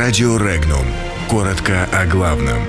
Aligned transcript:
Радио 0.00 0.36
Регнум. 0.36 0.86
Коротко 1.28 1.88
о 1.92 2.06
главном. 2.06 2.62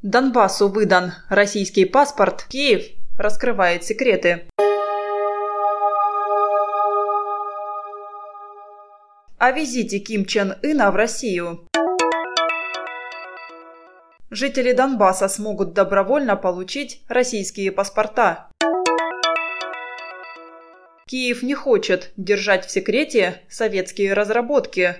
Донбассу 0.00 0.68
выдан 0.68 1.12
российский 1.28 1.86
паспорт. 1.86 2.46
Киев 2.48 2.84
раскрывает 3.18 3.82
секреты. 3.82 4.46
О 9.38 9.50
визите 9.50 9.98
Ким 9.98 10.24
Чен 10.24 10.54
Ына 10.62 10.92
в 10.92 10.94
Россию. 10.94 11.66
Жители 14.30 14.70
Донбасса 14.70 15.26
смогут 15.26 15.72
добровольно 15.72 16.36
получить 16.36 17.02
российские 17.08 17.72
паспорта. 17.72 18.50
Киев 21.08 21.44
не 21.44 21.54
хочет 21.54 22.10
держать 22.16 22.66
в 22.66 22.70
секрете 22.72 23.40
советские 23.48 24.12
разработки. 24.12 24.96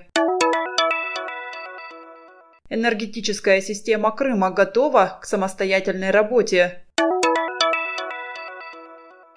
Энергетическая 2.69 3.59
система 3.59 4.15
Крыма 4.15 4.49
готова 4.51 5.19
к 5.21 5.25
самостоятельной 5.25 6.11
работе. 6.11 6.85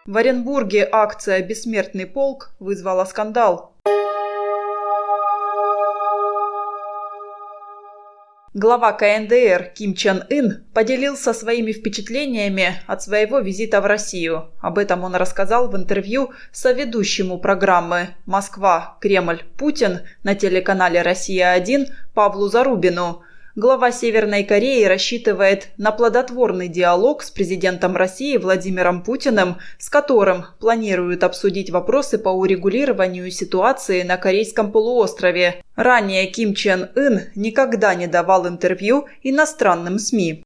В 0.07 0.17
Оренбурге 0.17 0.89
акция 0.93 1.43
«Бессмертный 1.43 2.07
полк» 2.07 2.53
вызвала 2.61 3.05
скандал. 3.05 3.70
Глава 8.53 8.93
КНДР 8.95 9.75
Ким 9.77 9.95
Чен 9.95 10.25
Ын 10.29 10.65
поделился 10.75 11.33
своими 11.33 11.71
впечатлениями 11.71 12.83
от 12.89 13.01
своего 13.01 13.39
визита 13.39 13.81
в 13.81 13.87
Россию. 13.87 14.51
Об 14.61 14.79
этом 14.79 15.05
он 15.05 15.15
рассказал 15.15 15.69
в 15.69 15.77
интервью 15.77 16.33
соведущему 16.51 17.39
программы 17.39 18.09
«Москва. 18.27 18.99
Кремль. 19.01 19.45
Путин» 19.57 20.01
на 20.25 20.35
телеканале 20.35 21.03
«Россия-1» 21.03 21.93
Павлу 22.13 22.49
Зарубину– 22.49 23.23
глава 23.61 23.93
Северной 23.93 24.43
Кореи 24.43 24.85
рассчитывает 24.85 25.69
на 25.77 25.93
плодотворный 25.93 26.67
диалог 26.67 27.23
с 27.23 27.31
президентом 27.31 27.95
России 27.95 28.39
Владимиром 28.39 29.03
Путиным, 29.03 29.59
с 29.79 29.91
которым 29.91 30.47
планируют 30.59 31.23
обсудить 31.23 31.71
вопросы 31.71 32.17
по 32.19 32.31
урегулированию 32.31 33.31
ситуации 33.31 34.03
на 34.03 34.17
Корейском 34.17 34.73
полуострове. 34.73 35.63
Ранее 35.77 36.27
Ким 36.27 36.55
Чен 36.55 36.89
Ын 36.97 37.21
никогда 37.35 37.95
не 37.95 38.07
давал 38.07 38.49
интервью 38.49 39.07
иностранным 39.23 39.99
СМИ. 39.99 40.43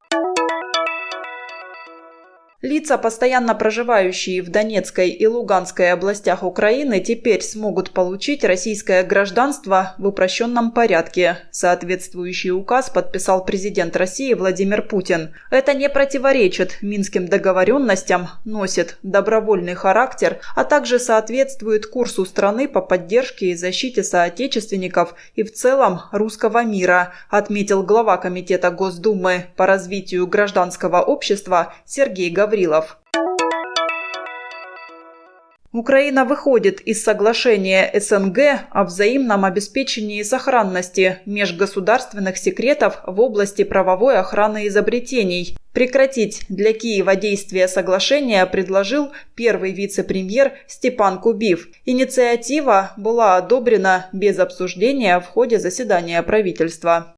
Лица, 2.65 2.97
постоянно 2.97 3.55
проживающие 3.55 4.41
в 4.41 4.49
Донецкой 4.49 5.11
и 5.11 5.27
Луганской 5.27 5.93
областях 5.93 6.43
Украины, 6.43 7.01
теперь 7.01 7.43
смогут 7.43 7.91
получить 7.91 8.43
российское 8.43 9.03
гражданство 9.03 9.95
в 9.99 10.07
упрощенном 10.07 10.71
порядке. 10.71 11.41
Соответствующий 11.51 12.53
указ 12.53 12.89
подписал 12.89 13.45
президент 13.45 13.95
России 13.97 14.33
Владимир 14.33 14.81
Путин. 14.81 15.35
Это 15.51 15.75
не 15.75 15.91
противоречит 15.91 16.79
минским 16.81 17.29
договоренностям, 17.29 18.31
носит 18.47 18.97
добровольный 19.03 19.75
характер, 19.75 20.39
а 20.57 20.65
также 20.65 20.99
соответствует 20.99 21.85
курсу 21.85 22.25
страны 22.25 22.67
по 22.67 22.81
поддержке 22.81 23.49
и 23.49 23.57
защите 23.57 24.03
соотечественников 24.03 25.17
и 25.35 25.43
в 25.43 25.53
целом 25.53 26.01
русского 26.13 26.65
мира, 26.65 27.13
отметил 27.29 27.83
глава 27.83 28.17
Комитета 28.17 28.71
Госдумы 28.71 29.49
по 29.55 29.67
развитию 29.67 30.27
гражданского 30.27 31.03
общества 31.03 31.75
Сергей 31.85 32.31
Гаврилов. 32.31 32.54
Гаврилов. 32.55 32.99
Украина 35.73 36.25
выходит 36.25 36.81
из 36.83 37.03
соглашения 37.03 37.91
СНГ 37.93 38.39
о 38.71 38.85
взаимном 38.85 39.45
обеспечении 39.45 40.23
сохранности 40.23 41.19
межгосударственных 41.27 42.37
секретов 42.37 43.01
в 43.05 43.21
области 43.21 43.65
правовой 43.65 44.17
охраны 44.19 44.69
изобретений. 44.69 45.57
Прекратить 45.73 46.43
для 46.49 46.73
Киева 46.73 47.17
действие 47.17 47.67
соглашения 47.67 48.47
предложил 48.47 49.11
первый 49.35 49.73
вице-премьер 49.73 50.53
Степан 50.69 51.21
Кубив. 51.21 51.67
Инициатива 51.85 52.93
была 52.97 53.37
одобрена 53.37 54.07
без 54.13 54.39
обсуждения 54.39 55.19
в 55.19 55.27
ходе 55.27 55.59
заседания 55.59 56.23
правительства. 56.23 57.14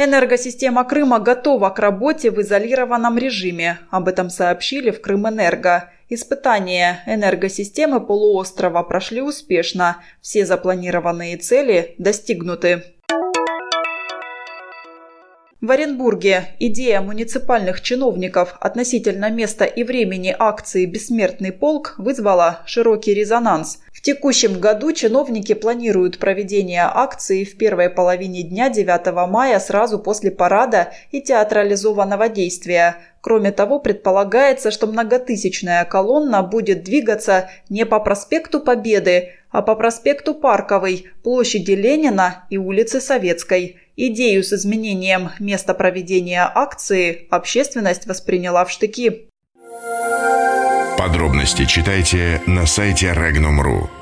Энергосистема 0.00 0.84
Крыма 0.84 1.18
готова 1.18 1.70
к 1.70 1.80
работе 1.80 2.30
в 2.30 2.40
изолированном 2.40 3.18
режиме. 3.18 3.80
Об 3.90 4.06
этом 4.06 4.30
сообщили 4.30 4.92
в 4.92 5.00
Крымэнерго. 5.00 5.90
Испытания 6.08 7.02
энергосистемы 7.04 7.98
полуострова 7.98 8.84
прошли 8.84 9.20
успешно. 9.20 9.96
Все 10.20 10.46
запланированные 10.46 11.36
цели 11.36 11.96
достигнуты. 11.98 12.84
В 15.60 15.72
Оренбурге 15.72 16.50
идея 16.60 17.00
муниципальных 17.00 17.80
чиновников 17.80 18.54
относительно 18.60 19.28
места 19.28 19.64
и 19.64 19.82
времени 19.82 20.32
акции 20.38 20.86
«Бессмертный 20.86 21.50
полк» 21.50 21.96
вызвала 21.98 22.60
широкий 22.64 23.12
резонанс. 23.12 23.80
В 23.92 24.00
текущем 24.00 24.60
году 24.60 24.92
чиновники 24.92 25.54
планируют 25.54 26.20
проведение 26.20 26.84
акции 26.84 27.42
в 27.42 27.58
первой 27.58 27.90
половине 27.90 28.44
дня 28.44 28.70
9 28.70 29.28
мая 29.28 29.58
сразу 29.58 29.98
после 29.98 30.30
парада 30.30 30.92
и 31.10 31.20
театрализованного 31.20 32.28
действия. 32.28 32.98
Кроме 33.20 33.50
того, 33.50 33.80
предполагается, 33.80 34.70
что 34.70 34.86
многотысячная 34.86 35.84
колонна 35.86 36.44
будет 36.44 36.84
двигаться 36.84 37.50
не 37.68 37.84
по 37.84 37.98
проспекту 37.98 38.60
Победы, 38.60 39.32
а 39.50 39.62
по 39.62 39.74
проспекту 39.74 40.34
Парковой, 40.34 41.06
площади 41.22 41.72
Ленина 41.72 42.46
и 42.50 42.58
улице 42.58 43.00
Советской. 43.00 43.78
Идею 43.96 44.44
с 44.44 44.52
изменением 44.52 45.30
места 45.40 45.74
проведения 45.74 46.50
акции 46.54 47.26
общественность 47.30 48.06
восприняла 48.06 48.64
в 48.64 48.70
штыки. 48.70 49.28
Подробности 50.96 51.64
читайте 51.64 52.40
на 52.46 52.66
сайте 52.66 53.08
Regnum.ru. 53.08 53.97